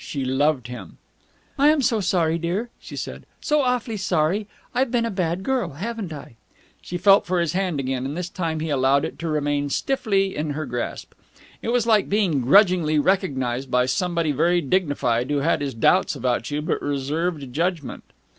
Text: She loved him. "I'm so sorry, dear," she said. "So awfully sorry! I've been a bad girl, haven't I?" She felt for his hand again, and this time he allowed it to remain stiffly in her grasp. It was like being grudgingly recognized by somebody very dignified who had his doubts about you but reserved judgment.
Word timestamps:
She 0.03 0.25
loved 0.25 0.65
him. 0.65 0.97
"I'm 1.59 1.83
so 1.83 1.99
sorry, 1.99 2.39
dear," 2.39 2.71
she 2.79 2.95
said. 2.95 3.27
"So 3.39 3.61
awfully 3.61 3.97
sorry! 3.97 4.47
I've 4.73 4.89
been 4.89 5.05
a 5.05 5.11
bad 5.11 5.43
girl, 5.43 5.73
haven't 5.73 6.11
I?" 6.11 6.37
She 6.81 6.97
felt 6.97 7.27
for 7.27 7.39
his 7.39 7.53
hand 7.53 7.79
again, 7.79 8.07
and 8.07 8.17
this 8.17 8.27
time 8.27 8.61
he 8.61 8.71
allowed 8.71 9.05
it 9.05 9.19
to 9.19 9.27
remain 9.29 9.69
stiffly 9.69 10.35
in 10.35 10.49
her 10.57 10.65
grasp. 10.65 11.13
It 11.61 11.69
was 11.69 11.85
like 11.85 12.09
being 12.09 12.41
grudgingly 12.41 12.97
recognized 12.97 13.69
by 13.69 13.85
somebody 13.85 14.31
very 14.31 14.59
dignified 14.59 15.29
who 15.29 15.41
had 15.41 15.61
his 15.61 15.75
doubts 15.75 16.15
about 16.15 16.49
you 16.49 16.63
but 16.63 16.81
reserved 16.81 17.53
judgment. 17.53 18.05